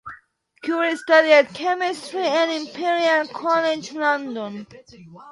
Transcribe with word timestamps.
Curry 0.63 0.95
studied 0.97 1.53
chemistry 1.53 2.23
at 2.25 2.49
Imperial 2.49 3.27
College, 3.27 3.93
London. 3.93 4.65